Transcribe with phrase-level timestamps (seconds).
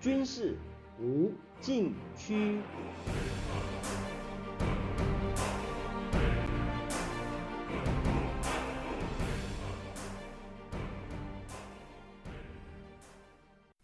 [0.00, 0.56] 军事
[0.98, 2.62] 无禁区。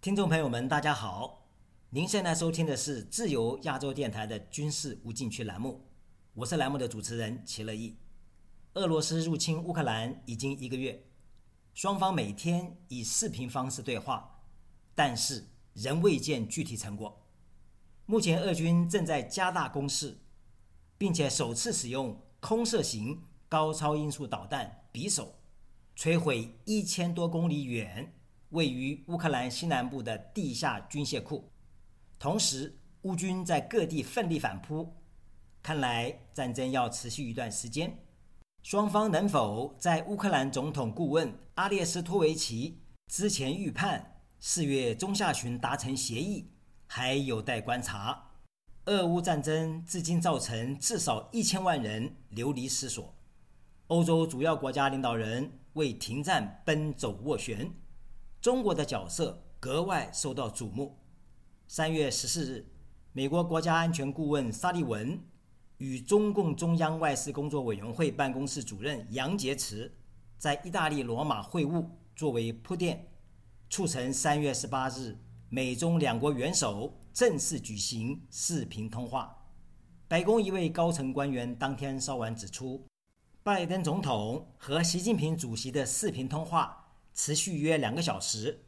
[0.00, 1.46] 听众朋友们，大家好，
[1.90, 5.84] 您现在收听的是自由亚洲电台的军事无禁区栏目，
[6.32, 7.94] 我是栏目的主持人齐乐意。
[8.72, 10.98] 俄罗斯入侵乌克兰已经一个月，
[11.74, 14.40] 双方每天以视频方式对话，
[14.94, 15.44] 但是
[15.76, 17.22] 仍未见具体成果。
[18.06, 20.18] 目前，俄军正在加大攻势，
[20.96, 25.34] 并且首次使用空射型高超音速导弹“匕首”，
[25.96, 28.12] 摧毁一千多公里远。
[28.50, 31.50] 位于乌克兰西南部的地下军械库，
[32.16, 34.94] 同时乌军在各地奋力反扑，
[35.60, 37.98] 看来战争要持续一段时间。
[38.62, 46.50] 双方能否在乌克兰总统顾问阿列斯托维奇之前预判四月中下旬达成协议，
[46.86, 48.32] 还有待观察。
[48.84, 53.14] 俄乌战争至今造成至少一千万人流离失所，
[53.88, 57.72] 欧洲主要国家领导人为停战奔走斡旋。
[58.40, 60.98] 中国的角色格外受到瞩目。
[61.66, 62.66] 三月十四日，
[63.12, 65.20] 美国国家安全顾问沙利文
[65.78, 69.90] 与中共中央外事工作委员会办公室主任杨洁篪
[70.38, 73.08] 在意大利罗马会晤，作为铺垫，
[73.68, 79.36] 促成三月十八日美中两国元首正式举行视频通话。
[80.08, 82.86] 白宫一位高层官员当天稍晚指出，
[83.42, 86.84] 拜登总统和习近平主席的视频通话。
[87.18, 88.66] 持续约两个小时，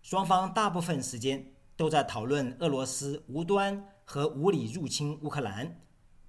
[0.00, 5.82] 双方大部分时间都在讨论俄罗斯无端和无理入侵乌克兰，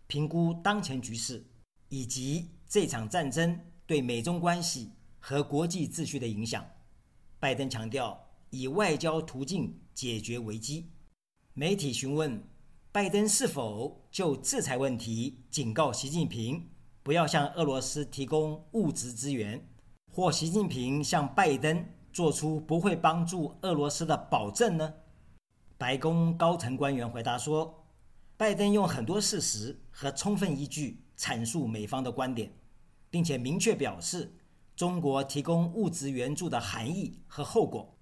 [0.07, 1.41] 评估当前局势
[1.87, 6.65] 以及这场战争对美中关系和国际秩序的影响。
[7.43, 10.89] 拜登强调以外交途径解决危机。
[11.53, 12.41] 媒体询问
[12.89, 16.69] 拜登是否就制裁问题警告习近平
[17.03, 19.67] 不要向俄罗斯提供物质资源。
[20.09, 24.93] 或习近平向拜登做出不会帮助俄罗斯的保证呢？
[25.77, 27.85] 白宫高层官员回答说，
[28.37, 32.53] 拜登用很多事实和充分依据阐述美方的观点，
[33.09, 34.33] 并且明确表示
[34.75, 37.95] 中国提供物质援助的含义和后果。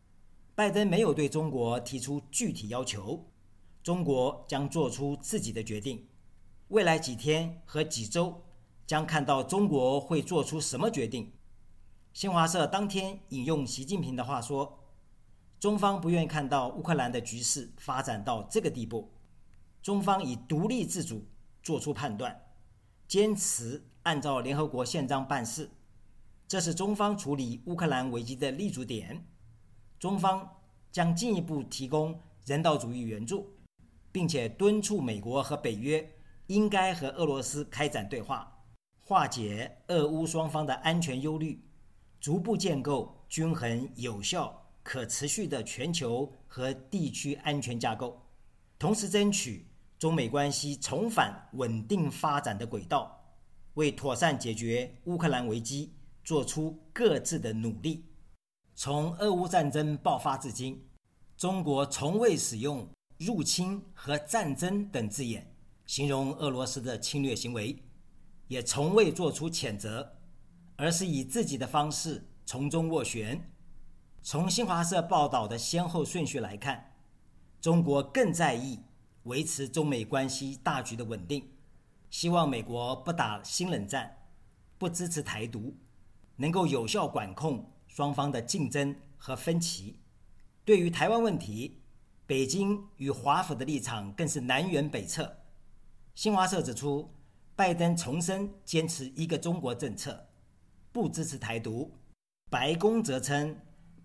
[0.56, 3.26] 拜登没有对中国提出具体要求，
[3.82, 6.08] 中国将做出自己的决定。
[6.68, 8.44] 未来几天和几周
[8.86, 11.34] 将看到中国会做出什么决定。
[12.14, 14.80] 新华社当天引用习近平的话说
[15.60, 19.12] ：“中方不愿看到乌克兰的局势发展到这个地步，
[19.82, 21.26] 中方以独立自主
[21.64, 22.42] 作出判断，
[23.08, 25.72] 坚持按照联合国宪章办事，
[26.52, 29.26] 这是中方处理乌克兰危机的立足点。
[29.98, 30.46] 中方
[30.92, 33.50] 将进一步提供人道主义援助，
[34.12, 36.06] 并且敦促美国和北约
[36.48, 38.66] 应该和俄罗斯开展对话，
[39.00, 41.64] 化解俄乌双方的安全忧虑。”
[42.20, 48.22] 逐步建构均衡、有效、可持续的全球和地区安全架构，
[48.78, 49.66] 同时争取
[49.98, 53.18] 中美关系重返稳定发展的轨道，
[53.76, 55.94] 为妥善解决乌克兰危机
[56.24, 58.06] 做出各自的努力。
[58.76, 60.88] 从俄乌战争爆发至今，
[61.38, 62.88] 中国从未使用
[63.20, 65.54] “入侵”和“战争”等字眼
[65.86, 67.84] 形容俄罗斯的侵略行为，
[68.48, 70.18] 也从未做出谴责。
[70.78, 73.52] 而是以自己的方式从中斡旋。
[74.24, 76.96] 从新华社报道的先后顺序来看，
[77.60, 78.80] 中国更在意
[79.26, 81.52] 维持中美关系大局的稳定，
[82.10, 84.26] 希望美国不打新冷战，
[84.80, 85.78] 不支持台独，
[86.42, 90.00] 能够有效管控双方的竞争和分歧。
[90.66, 91.84] 对于台湾问题，
[92.26, 95.38] 北京与华府的立场更是南辕北辙。
[96.16, 97.14] 新华社指出，
[97.56, 100.30] 拜登重申坚持一个中国政策。
[100.92, 101.94] 不支持台独，
[102.50, 103.56] 白宫则称，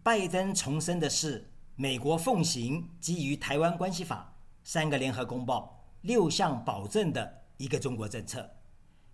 [0.03, 8.49] 拜登重申的是美国奉行基于《台湾关系法》、三个联合公报、六项保证的一个中国政策，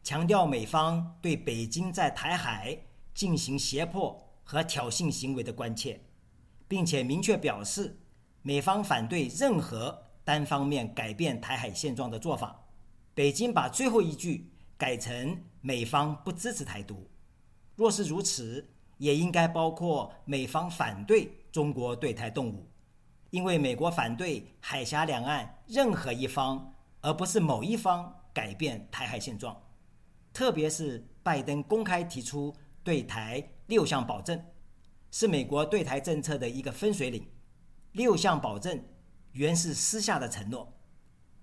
[0.03, 2.77] 强调美方对北京在台海
[3.15, 6.01] 进行胁迫和挑衅行为的关切，
[6.67, 7.99] 并且明确表示，
[8.43, 12.67] 美方反对任何单方面改变台海现状的做法。
[13.15, 17.09] 北京把最后一句改成美方不支持台独。
[17.77, 22.69] 若是如此，也应该包括美方反对中国对台动武，
[23.31, 29.61] 因为美国反对海峡两岸任何一方，而不是某一方改变台海现状。
[30.33, 32.55] 特别是拜登公开提出
[32.85, 34.43] 对台六项保证，
[35.11, 37.27] 是美国对台政策的一个分水岭。
[37.93, 38.83] 六项保证
[39.33, 40.73] 原是私下的承诺。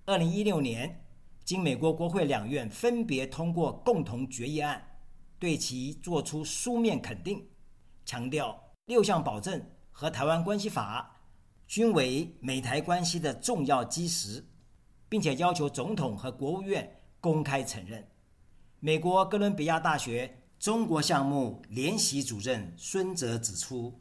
[0.05, 1.05] 二零一六年，
[1.45, 4.83] 经美国国会两院分别通过共同决议案，
[5.37, 7.47] 对其作出书面肯定，
[8.05, 11.21] 强调六项保证和台湾关系法
[11.67, 14.43] 均为美台关系的重要基石，
[15.07, 18.07] 并且要求总统和国务院公开承认。
[18.79, 23.97] 美国哥伦比亚大学中国项目联席主任孙哲指出，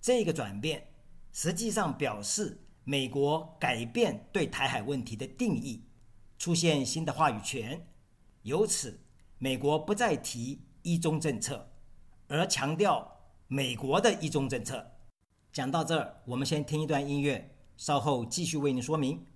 [0.00, 0.86] 这个转变。
[1.32, 5.82] 实际上表示，美国改变对台海问题的定义，
[6.38, 7.84] 出现新的话语权。
[8.42, 9.00] 由此，
[9.38, 11.68] 美国不再提一中政策，
[12.28, 14.92] 而强调美国的一中政策。
[15.52, 19.26] 讲到这儿，我们先听一段音乐，稍后继续为您说明。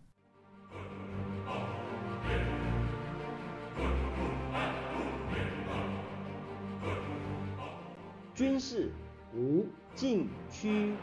[8.43, 8.91] 军事
[9.37, 10.97] 无禁区。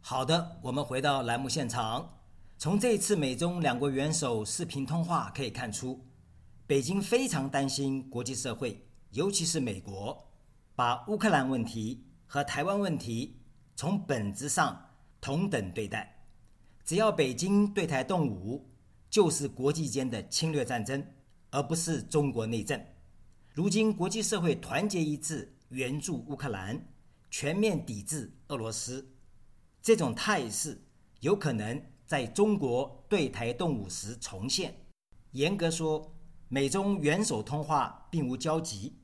[0.00, 2.08] 好的，我们回到栏目现场。
[2.56, 6.02] 从这次美中两国元首视频通话可以看出，
[6.66, 10.26] 北京非常担心国际社会，尤其是美国，
[10.74, 13.36] 把乌克兰问题和台湾问题
[13.74, 14.82] 从本质上
[15.20, 16.26] 同等对待。
[16.84, 18.68] 只要北京对台动武，
[19.10, 21.04] 就是国际间的侵略战争，
[21.50, 22.80] 而不是中国内政。
[23.52, 26.86] 如今国际社会团结一致，援助乌克兰，
[27.30, 29.14] 全面抵制俄罗斯。
[29.82, 30.80] 这种态势
[31.20, 34.74] 有可能在中国对台动武时重现。
[35.32, 36.14] 严格说，
[36.48, 38.96] 美中元首通话并无交集。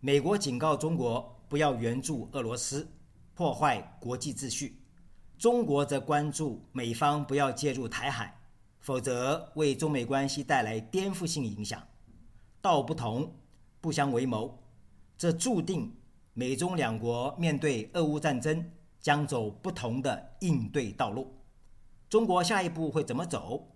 [0.00, 2.86] 美国警告中国不要援助俄罗斯，
[3.34, 4.68] 破坏国际秩序；
[5.38, 8.38] 中国则关注美方不要介入台海，
[8.80, 11.82] 否则为中美关系带来颠覆性影响。
[12.60, 13.36] 道不同
[13.80, 14.62] 不相为谋，
[15.16, 15.94] 这注定
[16.32, 18.70] 美中两国面对俄乌战争。
[18.98, 21.32] 将走不同的应对道路。
[22.08, 23.68] 中国下一步会怎么走？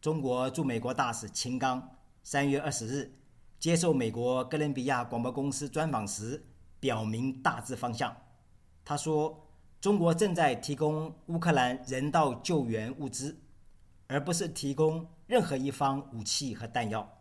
[0.00, 1.90] 中国驻美国大使秦刚
[2.22, 3.18] 三月二十日
[3.58, 6.42] 接受美国哥伦比亚广播公司专访时，
[6.80, 8.16] 表明大致方向。
[8.82, 9.46] 他说
[9.82, 13.36] ：“中国正在提供乌克兰人道救援物资，
[14.06, 17.18] 而不是提供任何一方武器和弹药。”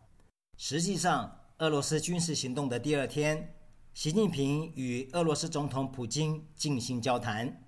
[0.58, 3.56] 实际上，俄罗斯军事行动的第二天。
[3.96, 7.64] 习近平与俄罗斯总统普京进行交谈，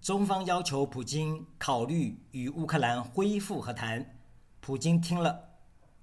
[0.00, 4.18] 中方要求普京考虑与乌克兰恢复和谈。
[4.58, 5.50] 普京听了，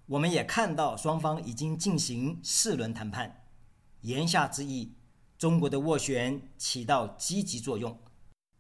[0.06, 3.44] 我们也看到双方已经进行四轮谈判。
[4.04, 4.94] 言下之意，
[5.38, 8.00] 中国的斡旋起到积极作用。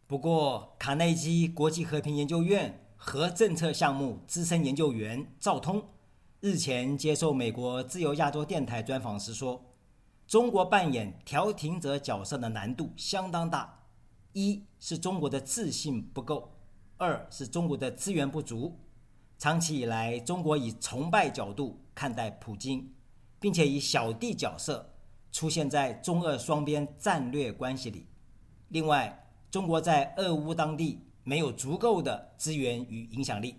[0.09, 5.87] 不过，卡内基国际和平研究院核政策项目资深研究员赵通
[6.39, 9.63] 日前接受美国自由亚洲电台专访时说。
[10.25, 13.83] 中国扮演调停者角色的难度相当大，
[14.33, 16.55] 一是中国的自信不够，
[16.97, 18.79] 二是中国的资源不足。
[19.37, 22.91] 长期以来，中国以崇拜角度看待普京，
[23.39, 24.95] 并且以小弟角色
[25.31, 28.07] 出现在中俄双边战略关系里。
[28.69, 33.55] 另外，中国在俄乌当地没有足够的资源与影响力，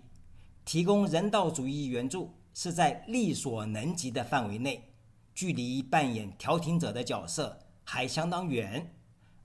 [0.63, 4.87] 提供人道主义援助是在力所能及的范围内。
[5.33, 8.93] 距离扮演调停者的角色还相当远，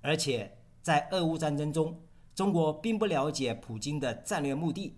[0.00, 2.00] 而且在俄乌战争中，
[2.34, 4.96] 中国并不了解普京的战略目的，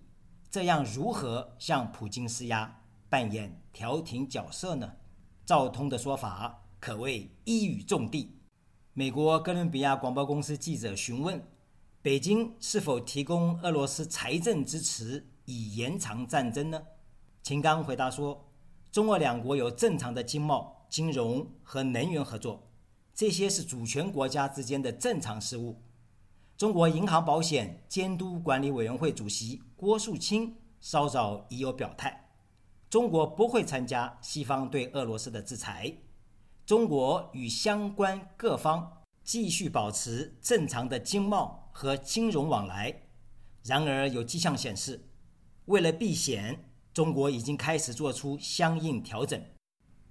[0.50, 4.90] 这样如何向普京施压、扮演调停角色呢？
[5.46, 8.37] 赵通的说法可谓一语中的。
[8.98, 11.40] 美国哥伦比亚广播公司记者询问
[12.02, 16.82] 北京是否提供俄罗斯财政支持以延长战争呢？
[17.44, 18.50] 秦刚回答说，
[18.90, 20.84] 中俄两国有正常的经贸。
[20.90, 22.72] 金融和能源合作，
[23.14, 25.80] 这些是主权国家之间的正常事务。
[26.56, 32.30] 中国银行保险监督管理委员会主席郭树清稍早已有表态：
[32.90, 35.96] 中国不会参加西方对俄罗斯的制裁。
[36.68, 42.94] 中国与相关各方继续保持正常的经贸和金融往来。
[43.62, 45.08] 然而，有迹象显示，
[45.64, 49.42] 为了避险，中国已经开始做出相应调整。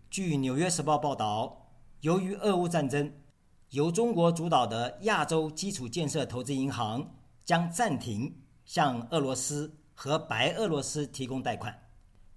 [0.10, 3.14] 据《纽约时报》报道，由于俄乌战争，
[3.70, 8.36] 由中国主导的亚洲基础建设投资银行将暂停
[8.66, 11.84] 向俄罗斯和白俄罗斯提供贷款，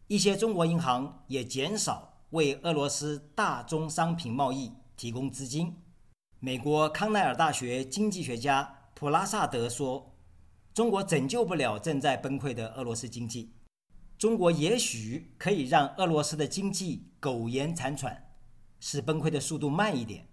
[0.09, 5.77] 一些中国银行也减少为俄罗斯大宗商品贸易提供资金。
[6.39, 10.17] 美国康奈尔大学经济学家普拉萨德说
[10.73, 13.53] ：“中国拯救不了正在崩溃的俄罗斯经济。”
[14.17, 18.31] 中国也许可以让俄罗斯的经济苟延残喘，
[18.79, 20.29] 使崩溃的速度慢一点。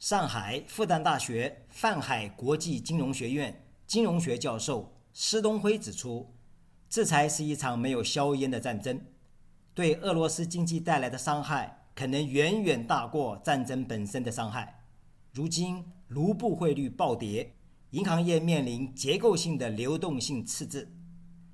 [0.00, 6.34] 上海复旦大学泛海国际金融学院金融学教授施东辉指出，
[6.90, 9.00] 制裁是一场没有硝烟的战争，
[9.74, 14.84] 对俄罗斯经济带来的伤害可能远远大过战争本身的伤害。
[15.32, 17.56] 如今卢布汇率暴跌，
[17.90, 20.92] 银行业面临结构性的流动性赤字。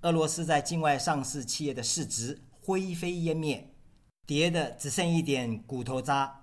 [0.03, 3.75] 俄罗斯在境外上市企业的市值灰飞烟灭，
[4.27, 6.43] 跌的只剩一点骨头渣。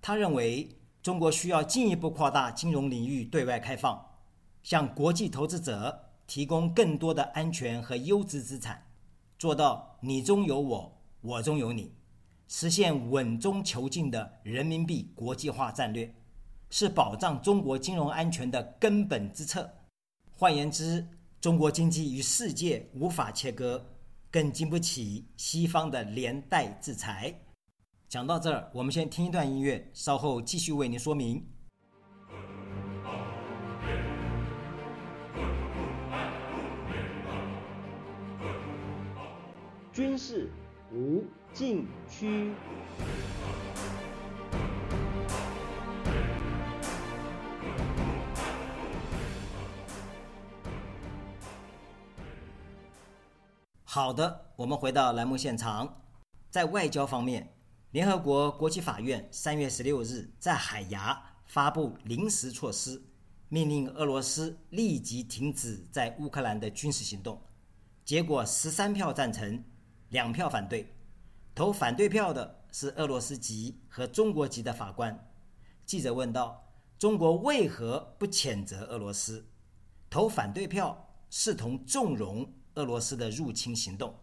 [0.00, 0.68] 他认为，
[1.02, 4.04] 中国需要进一步扩大金融领域对外开放，
[4.62, 8.86] 向国际投资者提供更多的安全和优质资产，
[9.38, 11.92] 做到你中有我，我中有你，
[12.46, 16.14] 实现稳中求进的人民币国际化战略，
[16.70, 19.68] 是保障中国金融安全的根本之策。
[20.36, 21.08] 换言之，
[21.40, 23.84] 中国经济与世界无法切割，
[24.30, 27.34] 更经不起西方的连带制裁。
[28.08, 31.44] 讲到这儿，我们先听一段音乐，稍后继续为您说明。
[39.92, 40.48] 军事
[40.90, 42.54] 无禁区。
[53.84, 56.02] 好的，我们回到栏目现场。
[56.48, 57.54] 在外交方面，
[57.90, 63.02] 联合国国际法院三月十六日在海牙发布临时措施，
[63.50, 67.42] 命令俄罗斯立即停止在乌克兰的军事行动。
[68.06, 69.62] 结果十三票赞成，
[70.10, 70.94] 两票反对。
[71.54, 75.30] 投反对票的是俄罗斯籍和中国籍的法官。
[75.84, 79.48] 记者问道：“中国为何不谴责俄罗斯？”
[80.10, 82.54] 投反对票视同纵容。
[82.74, 84.14] 俄罗斯的入侵行动，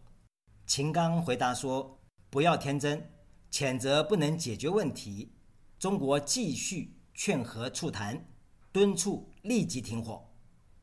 [0.65, 1.99] 秦刚回答说
[2.31, 3.11] ：“不要天真，
[3.51, 5.33] 谴责不能解决问题。
[5.77, 8.25] 中国继续劝和促谈，
[8.71, 10.33] 敦促立即停火。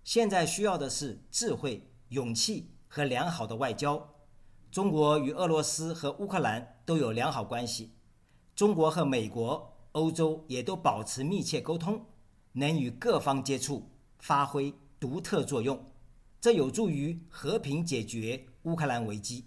[0.04, 4.11] 现在需要的是智慧、勇气和良好的外交。
[4.72, 7.90] 中国与俄罗斯和乌克兰都有良好关系，
[8.56, 12.06] 中国和美国、欧洲也都保持密切沟通，
[12.52, 15.78] 能与各方接触，发挥独特作用。”
[16.40, 19.44] 这有助于和平解决乌克兰危机。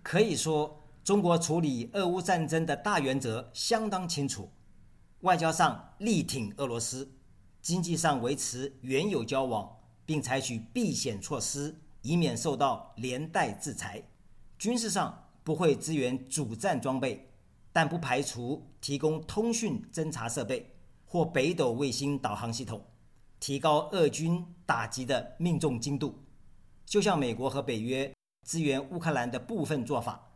[0.00, 4.48] 可以说，中国处理俄乌战争的大原则相当清楚：
[5.22, 7.10] 外交上力挺俄罗斯，
[7.60, 9.76] 经济上维持原有交往，
[10.06, 14.00] 并采取避险措施，以免受到连带制裁；
[14.62, 17.28] 军事上不会支援主战装备，
[17.72, 20.72] 但不排除提供通讯侦察设备
[21.04, 22.80] 或北斗卫星导航系统。
[23.40, 26.16] 提高俄军打击的命中精度，
[26.86, 28.14] 就像美国和北约
[28.46, 30.30] 支援乌克兰的部分做法。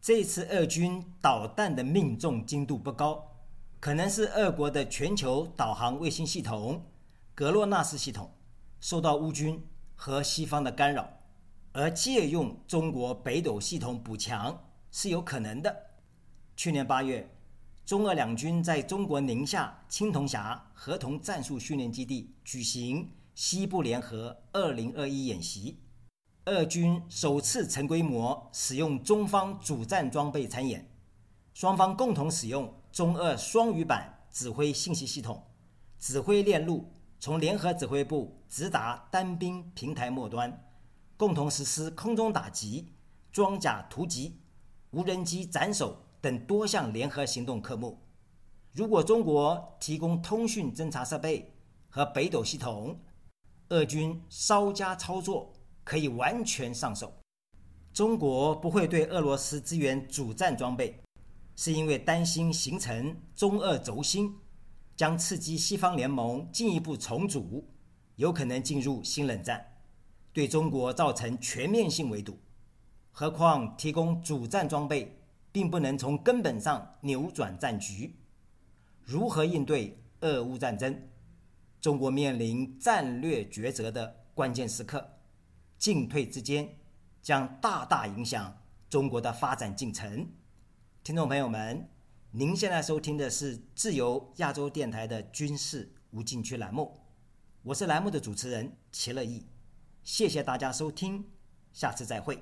[0.00, 3.20] 这次俄军导弹的命中精度不高，
[3.80, 6.86] 可能是俄国的全球导航卫星系统
[7.34, 8.30] 格洛纳斯系统
[8.78, 9.60] 受到乌军
[9.96, 11.15] 和西方的干扰，
[11.78, 14.58] 而借用中国北斗系统补强
[14.90, 15.76] 是有可能的。
[16.56, 17.30] 去年八月。
[17.84, 25.78] 中俄两军在中国宁夏青铜峡合同战术训练基地举行西部联合二零二一演习，
[26.46, 30.90] 俄军首次成规模使用中方主战装备参演，
[31.54, 35.40] 双方共同使用中俄双语版指挥信息系统，
[36.00, 40.65] 指挥链路从联合指挥部直达单兵平台末端，
[41.16, 42.92] 共同实施空中打击、
[43.32, 44.40] 装甲突击、
[44.90, 46.02] 无人机斩首。
[46.18, 48.00] 等多项联合行动科目，
[48.72, 51.54] 如果中国提供通讯侦察设备
[51.88, 52.98] 和北斗系统，
[53.68, 55.52] 俄军稍加操作
[55.84, 57.12] 可以完全上手。
[57.92, 61.00] 中国不会对俄罗斯支援主战装备，
[61.54, 64.34] 是因为担心形成中俄轴心，
[64.96, 67.68] 将刺激西方联盟进一步重组，
[68.16, 69.75] 有可能进入新冷战，
[70.36, 72.38] 对中国造成全面性围堵。
[73.10, 75.16] 何况提供主战装备。
[75.56, 78.14] 并不能从根本上扭转战局。
[79.02, 80.94] 如何应对俄乌战争？
[81.80, 85.16] 中国面临战略抉择的关键时刻，
[85.78, 86.76] 进退之间
[87.22, 88.54] 将大大影响
[88.90, 90.28] 中国的发展进程。
[91.02, 91.88] 听众朋友们，
[92.32, 97.00] 您现在收听的是自由亚洲电台的军事无禁区栏目，
[97.62, 99.46] 我是栏目的主持人齐乐意，
[100.06, 101.24] 谢谢大家收听，
[101.72, 102.40] 下次再会。